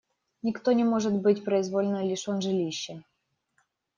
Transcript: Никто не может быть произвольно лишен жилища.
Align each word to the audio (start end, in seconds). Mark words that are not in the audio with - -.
Никто 0.41 0.71
не 0.71 0.83
может 0.83 1.13
быть 1.21 1.43
произвольно 1.45 2.03
лишен 2.03 2.41
жилища. 2.41 3.03